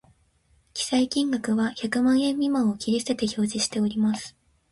[0.73, 4.35] 記載金額は百万円未満を切り捨てて表示しております